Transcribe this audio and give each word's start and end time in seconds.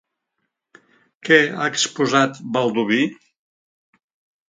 Què 1.29 1.37
ha 1.59 1.69
exposat 1.73 2.43
Baldoví? 2.59 3.01